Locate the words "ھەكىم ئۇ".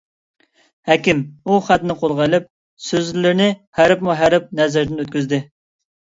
0.91-1.57